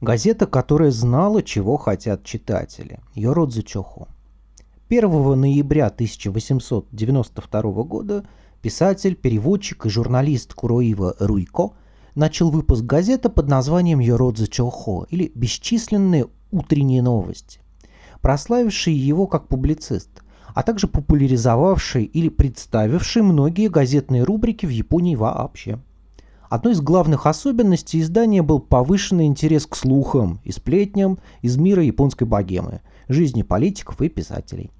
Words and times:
Газета, 0.00 0.46
которая 0.46 0.90
знала, 0.90 1.42
чего 1.42 1.76
хотят 1.76 2.24
читатели. 2.24 3.00
Йородзе 3.14 3.62
Чохо. 3.62 4.08
1 4.88 5.38
ноября 5.38 5.88
1892 5.88 7.62
года 7.84 8.24
писатель, 8.62 9.14
переводчик 9.14 9.84
и 9.84 9.90
журналист 9.90 10.54
Куроива 10.54 11.16
Руйко 11.18 11.72
начал 12.14 12.50
выпуск 12.50 12.82
газеты 12.82 13.28
под 13.28 13.48
названием 13.48 13.98
Йородзе 13.98 14.46
Чохо 14.46 15.04
или 15.10 15.30
«Бесчисленные 15.34 16.28
утренние 16.50 17.02
новости», 17.02 17.60
прославивший 18.22 18.94
его 18.94 19.26
как 19.26 19.48
публицист, 19.48 20.22
а 20.54 20.62
также 20.62 20.88
популяризовавший 20.88 22.04
или 22.04 22.30
представивший 22.30 23.20
многие 23.20 23.68
газетные 23.68 24.22
рубрики 24.22 24.64
в 24.64 24.70
Японии 24.70 25.14
вообще– 25.14 25.78
Одной 26.50 26.72
из 26.72 26.80
главных 26.80 27.26
особенностей 27.26 28.00
издания 28.00 28.42
был 28.42 28.58
повышенный 28.58 29.26
интерес 29.26 29.66
к 29.66 29.76
слухам 29.76 30.40
и 30.42 30.50
сплетням 30.50 31.20
из 31.42 31.56
мира 31.56 31.80
японской 31.80 32.24
богемы, 32.24 32.80
жизни 33.08 33.42
политиков 33.42 34.02
и 34.02 34.08
писателей. 34.08 34.72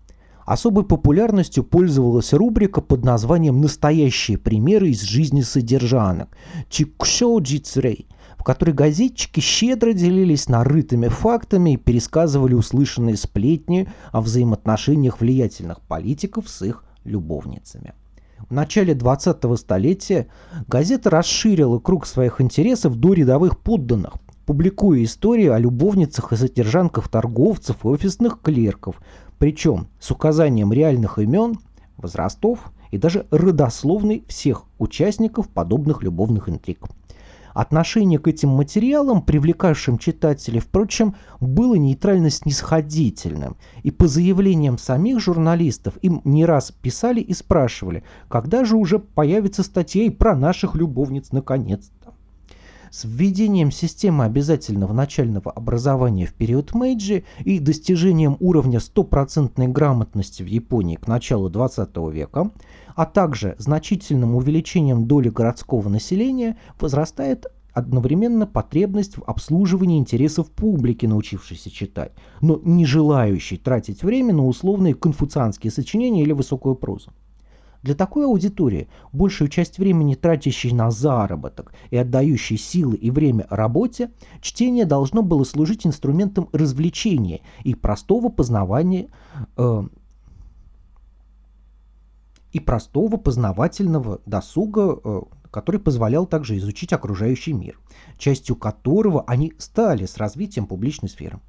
Особой 0.44 0.84
популярностью 0.84 1.62
пользовалась 1.62 2.32
рубрика 2.32 2.80
под 2.80 3.04
названием 3.04 3.60
«Настоящие 3.60 4.36
примеры 4.36 4.88
из 4.88 5.02
жизни 5.02 5.42
содержанок» 5.42 6.36
Чикшо 6.68 7.38
Джицрей, 7.38 8.08
в 8.36 8.42
которой 8.42 8.72
газетчики 8.72 9.38
щедро 9.38 9.92
делились 9.92 10.48
нарытыми 10.48 11.06
фактами 11.06 11.74
и 11.74 11.76
пересказывали 11.76 12.54
услышанные 12.54 13.16
сплетни 13.16 13.88
о 14.10 14.22
взаимоотношениях 14.22 15.20
влиятельных 15.20 15.80
политиков 15.82 16.48
с 16.48 16.62
их 16.62 16.84
любовницами. 17.04 17.94
В 18.48 18.54
начале 18.54 18.94
20-го 18.94 19.56
столетия 19.56 20.26
газета 20.66 21.10
расширила 21.10 21.78
круг 21.78 22.06
своих 22.06 22.40
интересов 22.40 22.96
до 22.96 23.12
рядовых 23.12 23.58
подданных, 23.58 24.14
публикуя 24.46 25.04
истории 25.04 25.48
о 25.48 25.58
любовницах 25.58 26.32
и 26.32 26.36
содержанках 26.36 27.08
торговцев 27.08 27.84
и 27.84 27.88
офисных 27.88 28.40
клерков, 28.40 28.96
причем 29.38 29.88
с 30.00 30.10
указанием 30.10 30.72
реальных 30.72 31.18
имен, 31.18 31.58
возрастов 31.96 32.72
и 32.90 32.98
даже 32.98 33.26
родословной 33.30 34.24
всех 34.26 34.64
участников 34.78 35.48
подобных 35.48 36.02
любовных 36.02 36.48
интриг. 36.48 36.86
Отношение 37.54 38.18
к 38.18 38.28
этим 38.28 38.50
материалам, 38.50 39.22
привлекавшим 39.22 39.98
читателей, 39.98 40.60
впрочем, 40.60 41.14
было 41.40 41.74
нейтрально-снисходительным, 41.74 43.56
и 43.82 43.90
по 43.90 44.06
заявлениям 44.06 44.78
самих 44.78 45.20
журналистов 45.20 45.94
им 46.02 46.20
не 46.24 46.44
раз 46.44 46.72
писали 46.72 47.20
и 47.20 47.34
спрашивали, 47.34 48.04
когда 48.28 48.64
же 48.64 48.76
уже 48.76 48.98
появится 48.98 49.62
статья 49.62 50.04
и 50.04 50.10
про 50.10 50.36
наших 50.36 50.74
любовниц 50.74 51.32
наконец-то. 51.32 51.99
С 52.90 53.04
введением 53.04 53.70
системы 53.70 54.24
обязательного 54.24 54.92
начального 54.92 55.52
образования 55.52 56.26
в 56.26 56.34
период 56.34 56.74
Мэйджи 56.74 57.22
и 57.44 57.60
достижением 57.60 58.36
уровня 58.40 58.80
стопроцентной 58.80 59.68
грамотности 59.68 60.42
в 60.42 60.46
Японии 60.46 60.96
к 60.96 61.06
началу 61.06 61.48
XX 61.48 62.10
века, 62.10 62.50
а 62.96 63.06
также 63.06 63.54
значительным 63.58 64.34
увеличением 64.34 65.06
доли 65.06 65.28
городского 65.28 65.88
населения, 65.88 66.58
возрастает 66.80 67.46
одновременно 67.72 68.48
потребность 68.48 69.16
в 69.16 69.22
обслуживании 69.22 69.96
интересов 69.96 70.50
публики, 70.50 71.06
научившейся 71.06 71.70
читать, 71.70 72.10
но 72.40 72.60
не 72.64 72.86
желающей 72.86 73.56
тратить 73.56 74.02
время 74.02 74.34
на 74.34 74.44
условные 74.44 74.94
конфуцианские 74.94 75.70
сочинения 75.70 76.22
или 76.22 76.32
высокую 76.32 76.74
прозу. 76.74 77.12
Для 77.82 77.94
такой 77.94 78.26
аудитории, 78.26 78.88
большую 79.12 79.48
часть 79.48 79.78
времени 79.78 80.14
тратящей 80.14 80.72
на 80.72 80.90
заработок 80.90 81.72
и 81.90 81.96
отдающей 81.96 82.58
силы 82.58 82.96
и 82.96 83.10
время 83.10 83.46
работе, 83.48 84.10
чтение 84.42 84.84
должно 84.84 85.22
было 85.22 85.44
служить 85.44 85.86
инструментом 85.86 86.50
развлечения 86.52 87.40
и 87.64 87.74
простого 87.74 88.28
познавания 88.28 89.08
э, 89.56 89.82
и 92.52 92.60
простого 92.60 93.16
познавательного 93.16 94.20
досуга, 94.26 95.00
э, 95.02 95.20
который 95.50 95.80
позволял 95.80 96.26
также 96.26 96.58
изучить 96.58 96.92
окружающий 96.92 97.54
мир, 97.54 97.78
частью 98.18 98.56
которого 98.56 99.24
они 99.26 99.54
стали 99.56 100.04
с 100.04 100.18
развитием 100.18 100.66
публичной 100.66 101.08
сферы. 101.08 101.40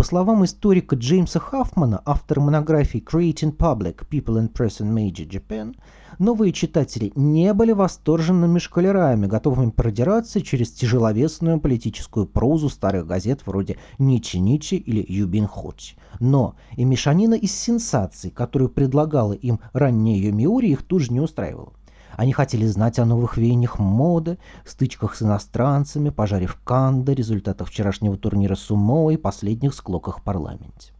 По 0.00 0.04
словам 0.04 0.46
историка 0.46 0.96
Джеймса 0.96 1.40
Хаффмана, 1.40 2.00
автора 2.06 2.40
монографии 2.40 3.04
Creating 3.06 3.54
Public, 3.54 4.06
People 4.10 4.40
in 4.40 4.50
Press 4.50 4.80
in 4.80 4.94
Major 4.94 5.28
Japan, 5.28 5.76
новые 6.18 6.54
читатели 6.54 7.12
не 7.14 7.52
были 7.52 7.72
восторженными 7.72 8.58
шкалерами, 8.58 9.26
готовыми 9.26 9.68
продираться 9.68 10.40
через 10.40 10.70
тяжеловесную 10.70 11.60
политическую 11.60 12.24
прозу 12.24 12.70
старых 12.70 13.06
газет 13.06 13.42
вроде 13.44 13.76
Ничи-Ничи 13.98 14.76
или 14.76 15.04
Юбин 15.06 15.46
Хочи. 15.46 15.96
Но 16.18 16.54
и 16.78 16.84
мешанина 16.86 17.34
из 17.34 17.54
сенсаций, 17.54 18.30
которую 18.30 18.70
предлагала 18.70 19.34
им 19.34 19.60
ранняя 19.74 20.16
Юмиури, 20.16 20.68
их 20.68 20.82
тут 20.82 21.02
же 21.02 21.12
не 21.12 21.20
устраивала. 21.20 21.74
Они 22.16 22.32
хотели 22.32 22.66
знать 22.66 22.98
о 22.98 23.04
новых 23.04 23.36
веяниях 23.36 23.78
моды, 23.78 24.38
стычках 24.64 25.14
с 25.14 25.22
иностранцами, 25.22 26.10
пожаре 26.10 26.46
в 26.46 26.56
Канде, 26.56 27.14
результатах 27.14 27.68
вчерашнего 27.68 28.16
турнира 28.16 28.56
сумо 28.56 29.10
и 29.10 29.16
последних 29.16 29.74
склоках 29.74 30.18
в 30.18 30.22
парламенте. 30.22 30.92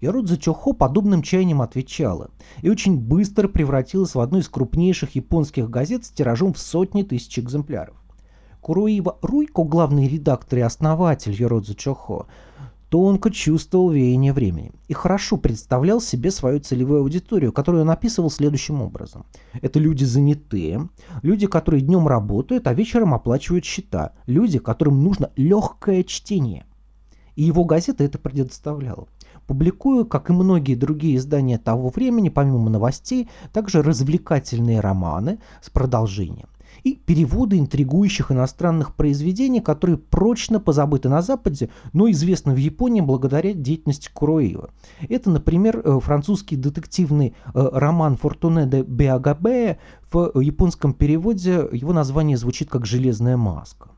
Ярудза 0.00 0.36
Чохо 0.36 0.72
подобным 0.74 1.22
чаянием 1.22 1.62
отвечала 1.62 2.30
и 2.60 2.68
очень 2.68 2.98
быстро 2.98 3.48
превратилась 3.48 4.14
в 4.14 4.20
одну 4.20 4.38
из 4.38 4.48
крупнейших 4.48 5.14
японских 5.14 5.70
газет 5.70 6.04
с 6.04 6.10
тиражом 6.10 6.52
в 6.52 6.58
сотни 6.58 7.02
тысяч 7.02 7.38
экземпляров. 7.38 7.96
Куруива 8.60 9.16
Руйко, 9.22 9.64
главный 9.64 10.08
редактор 10.08 10.58
и 10.58 10.62
основатель 10.62 11.32
Яродзу 11.32 11.74
Чохо, 11.74 12.26
тонко 12.96 13.30
чувствовал 13.30 13.90
веяние 13.90 14.32
времени 14.32 14.72
и 14.88 14.94
хорошо 14.94 15.36
представлял 15.36 16.00
себе 16.00 16.30
свою 16.30 16.60
целевую 16.60 17.00
аудиторию, 17.00 17.52
которую 17.52 17.82
он 17.82 17.90
описывал 17.90 18.30
следующим 18.30 18.80
образом. 18.80 19.26
Это 19.60 19.78
люди 19.78 20.04
занятые, 20.04 20.88
люди, 21.20 21.46
которые 21.46 21.82
днем 21.82 22.08
работают, 22.08 22.66
а 22.66 22.72
вечером 22.72 23.12
оплачивают 23.12 23.66
счета, 23.66 24.12
люди, 24.24 24.58
которым 24.58 25.04
нужно 25.04 25.30
легкое 25.36 26.04
чтение. 26.04 26.64
И 27.34 27.42
его 27.42 27.66
газета 27.66 28.02
это 28.02 28.18
предоставляла. 28.18 29.08
Публикуя, 29.46 30.04
как 30.04 30.30
и 30.30 30.32
многие 30.32 30.74
другие 30.74 31.16
издания 31.16 31.58
того 31.58 31.90
времени, 31.90 32.30
помимо 32.30 32.70
новостей, 32.70 33.28
также 33.52 33.82
развлекательные 33.82 34.80
романы 34.80 35.38
с 35.60 35.68
продолжением 35.68 36.48
и 36.84 36.94
переводы 36.94 37.58
интригующих 37.58 38.30
иностранных 38.32 38.94
произведений, 38.94 39.60
которые 39.60 39.98
прочно 39.98 40.60
позабыты 40.60 41.08
на 41.08 41.22
Западе, 41.22 41.70
но 41.92 42.10
известны 42.10 42.54
в 42.54 42.58
Японии 42.58 43.00
благодаря 43.00 43.52
деятельности 43.52 44.10
Куроева. 44.12 44.70
Это, 45.08 45.30
например, 45.30 45.80
э, 45.84 46.00
французский 46.00 46.56
детективный 46.56 47.34
э, 47.54 47.68
роман 47.72 48.16
«Фортуне 48.16 48.66
де 48.66 48.82
Беагабе». 48.82 49.78
В 50.12 50.38
японском 50.38 50.94
переводе 50.94 51.68
его 51.72 51.92
название 51.92 52.36
звучит 52.36 52.70
как 52.70 52.86
«Железная 52.86 53.36
маска» 53.36 53.88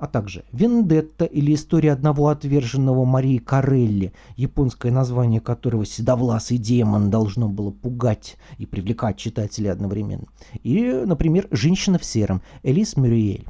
а 0.00 0.06
также 0.06 0.44
«Вендетта» 0.50 1.26
или 1.26 1.54
«История 1.54 1.92
одного 1.92 2.28
отверженного 2.28 3.04
Марии 3.04 3.36
Карелли», 3.36 4.14
японское 4.34 4.90
название 4.90 5.42
которого 5.42 5.84
«Седовласый 5.84 6.56
демон» 6.56 7.10
должно 7.10 7.48
было 7.48 7.70
пугать 7.70 8.36
и 8.56 8.64
привлекать 8.64 9.18
читателей 9.18 9.70
одновременно. 9.70 10.24
Или, 10.62 11.04
например, 11.04 11.48
«Женщина 11.50 11.98
в 11.98 12.04
сером» 12.04 12.40
Элис 12.62 12.96
Мюриэль 12.96 13.46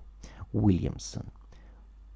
Уильямсон. 0.52 1.22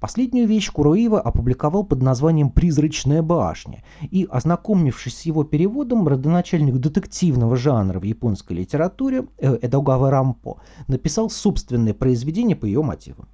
Последнюю 0.01 0.47
вещь 0.47 0.69
Куроива 0.69 1.21
опубликовал 1.21 1.85
под 1.85 2.01
названием 2.01 2.49
«Призрачная 2.49 3.21
башня», 3.21 3.83
и, 4.01 4.27
ознакомившись 4.29 5.17
с 5.17 5.21
его 5.21 5.45
переводом, 5.45 6.05
родоначальник 6.09 6.75
детективного 6.75 7.55
жанра 7.55 8.01
в 8.01 8.03
японской 8.03 8.53
литературе 8.53 9.27
э, 9.37 9.57
Эдогава 9.61 10.11
Рампо 10.11 10.59
написал 10.87 11.29
собственное 11.29 11.93
произведение 11.93 12.57
по 12.57 12.65
ее 12.65 12.83
мотивам. 12.83 13.29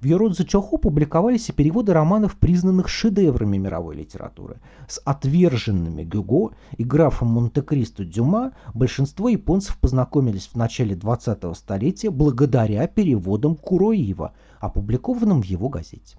В 0.00 0.06
Йородзе 0.06 0.44
Чоху 0.44 0.78
публиковались 0.78 1.48
и 1.48 1.52
переводы 1.52 1.92
романов, 1.92 2.36
признанных 2.36 2.88
шедеврами 2.88 3.56
мировой 3.56 3.96
литературы. 3.96 4.60
С 4.86 5.02
отверженными 5.04 6.04
Гюго 6.04 6.54
и 6.76 6.84
графом 6.84 7.30
Монте-Кристо 7.30 8.04
Дюма 8.04 8.52
большинство 8.74 9.28
японцев 9.28 9.76
познакомились 9.78 10.50
в 10.52 10.54
начале 10.54 10.94
20-го 10.94 11.52
столетия 11.54 12.10
благодаря 12.10 12.86
переводам 12.86 13.56
Куроива, 13.56 14.34
опубликованным 14.60 15.42
в 15.42 15.46
его 15.46 15.68
газете. 15.68 16.16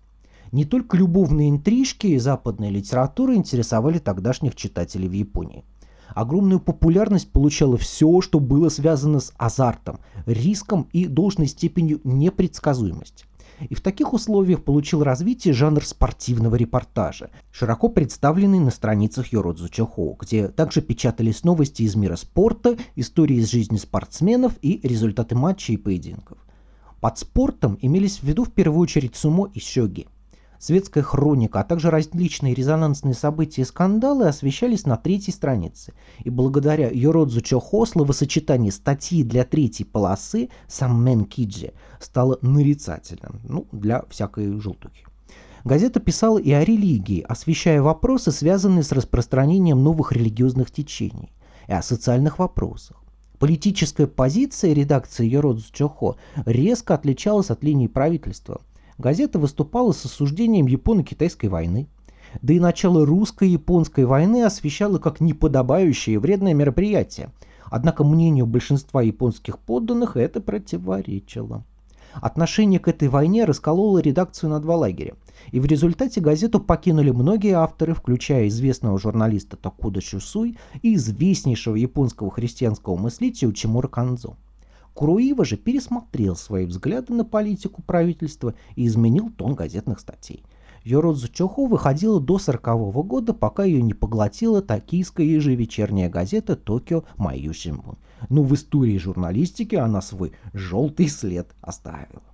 Не 0.51 0.65
только 0.65 0.97
любовные 0.97 1.49
интрижки 1.49 2.07
и 2.07 2.17
западная 2.17 2.71
литература 2.71 3.33
интересовали 3.33 3.99
тогдашних 3.99 4.57
читателей 4.57 5.07
в 5.07 5.13
Японии. 5.13 5.63
Огромную 6.09 6.59
популярность 6.59 7.31
получало 7.31 7.77
все, 7.77 8.19
что 8.19 8.41
было 8.41 8.67
связано 8.67 9.21
с 9.21 9.31
азартом, 9.37 9.99
риском 10.25 10.89
и 10.91 11.05
должной 11.05 11.47
степенью 11.47 12.01
непредсказуемости 12.03 13.23
и 13.67 13.75
в 13.75 13.81
таких 13.81 14.13
условиях 14.13 14.63
получил 14.63 15.03
развитие 15.03 15.53
жанр 15.53 15.85
спортивного 15.85 16.55
репортажа, 16.55 17.29
широко 17.51 17.89
представленный 17.89 18.59
на 18.59 18.71
страницах 18.71 19.33
Йородзу 19.33 19.69
Чохо, 19.69 20.15
где 20.19 20.47
также 20.47 20.81
печатались 20.81 21.43
новости 21.43 21.83
из 21.83 21.95
мира 21.95 22.15
спорта, 22.15 22.77
истории 22.95 23.37
из 23.37 23.49
жизни 23.49 23.77
спортсменов 23.77 24.53
и 24.61 24.79
результаты 24.87 25.35
матчей 25.35 25.75
и 25.75 25.77
поединков. 25.77 26.37
Под 27.01 27.17
спортом 27.17 27.77
имелись 27.81 28.19
в 28.19 28.23
виду 28.23 28.43
в 28.43 28.51
первую 28.51 28.81
очередь 28.81 29.15
сумо 29.15 29.49
и 29.53 29.59
сёги. 29.59 30.07
Светская 30.59 31.03
хроника, 31.03 31.61
а 31.61 31.63
также 31.63 31.89
различные 31.89 32.53
резонансные 32.53 33.13
события 33.13 33.61
и 33.61 33.65
скандалы 33.65 34.27
освещались 34.27 34.85
на 34.85 34.97
третьей 34.97 35.33
странице. 35.33 35.93
И 36.25 36.29
благодаря 36.29 36.89
Йородзу 36.91 37.39
Чохо 37.39 37.85
словосочетание 37.85 38.73
статьи 38.73 39.23
для 39.23 39.45
третьей 39.45 39.85
полосы 39.85 40.49
«Саммен 40.67 41.23
Киджи» 41.23 41.71
стало 42.01 42.39
нарицательным, 42.41 43.39
ну, 43.47 43.67
для 43.71 44.03
всякой 44.09 44.59
желтухи. 44.59 45.05
Газета 45.63 46.01
писала 46.01 46.37
и 46.37 46.51
о 46.51 46.65
религии, 46.65 47.25
освещая 47.27 47.81
вопросы, 47.81 48.31
связанные 48.31 48.83
с 48.83 48.91
распространением 48.91 49.81
новых 49.81 50.11
религиозных 50.11 50.71
течений, 50.71 51.31
и 51.69 51.71
о 51.71 51.81
социальных 51.81 52.37
вопросах. 52.37 52.97
Политическая 53.39 54.07
позиция 54.07 54.73
редакции 54.73 55.25
Йородзу 55.25 55.71
Чохо 55.71 56.15
резко 56.45 56.95
отличалась 56.95 57.49
от 57.49 57.63
линии 57.63 57.87
правительства– 57.87 58.59
газета 58.99 59.39
выступала 59.39 59.91
с 59.91 60.05
осуждением 60.05 60.67
Японо-Китайской 60.67 61.47
войны. 61.47 61.87
Да 62.41 62.53
и 62.53 62.59
начало 62.59 63.05
русско-японской 63.05 64.05
войны 64.05 64.43
освещало 64.43 64.99
как 64.99 65.19
неподобающее 65.19 66.15
и 66.15 66.17
вредное 66.17 66.53
мероприятие. 66.53 67.31
Однако 67.71 68.03
мнению 68.03 68.45
большинства 68.45 69.01
японских 69.01 69.57
подданных 69.57 70.17
это 70.17 70.41
противоречило. 70.41 71.63
Отношение 72.13 72.79
к 72.79 72.87
этой 72.87 73.07
войне 73.07 73.45
раскололо 73.45 73.99
редакцию 73.99 74.49
на 74.49 74.59
два 74.59 74.75
лагеря. 74.75 75.15
И 75.51 75.59
в 75.59 75.65
результате 75.65 76.21
газету 76.21 76.59
покинули 76.59 77.11
многие 77.11 77.53
авторы, 77.53 77.93
включая 77.93 78.47
известного 78.47 78.99
журналиста 78.99 79.57
Такуда 79.57 80.01
Шусуй 80.01 80.57
и 80.81 80.95
известнейшего 80.95 81.75
японского 81.75 82.31
христианского 82.31 82.95
мыслителя 82.95 83.49
Учимура 83.49 83.87
Канзо. 83.87 84.35
Куруива 84.99 85.45
же 85.45 85.55
пересмотрел 85.55 86.35
свои 86.35 86.65
взгляды 86.65 87.13
на 87.13 87.23
политику 87.23 87.81
правительства 87.81 88.53
и 88.75 88.85
изменил 88.85 89.29
тон 89.29 89.55
газетных 89.55 90.01
статей. 90.01 90.43
Йородзу 90.83 91.29
Чохо 91.29 91.65
выходила 91.67 92.19
до 92.19 92.37
40 92.37 93.07
года, 93.07 93.33
пока 93.33 93.63
ее 93.63 93.81
не 93.81 93.93
поглотила 93.93 94.61
токийская 94.61 95.25
ежевечерняя 95.25 96.09
газета 96.09 96.57
«Токио 96.57 97.05
Майюшимбун». 97.15 97.97
Но 98.27 98.43
в 98.43 98.53
истории 98.53 98.97
журналистики 98.97 99.75
она 99.75 100.01
свой 100.01 100.33
желтый 100.51 101.07
след 101.07 101.47
оставила. 101.61 102.28